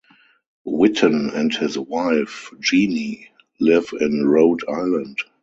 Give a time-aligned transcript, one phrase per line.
[0.65, 3.23] Whitten and his wife Jeanne
[3.59, 5.19] live in Rhode Island.